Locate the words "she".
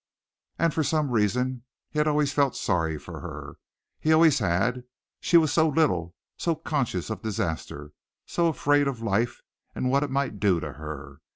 5.19-5.37